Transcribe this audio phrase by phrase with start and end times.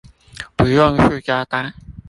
[0.55, 1.75] 不用塑膠袋